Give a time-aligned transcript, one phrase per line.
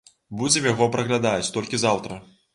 [0.39, 2.21] Будзем яго праглядаць толькі заўтра.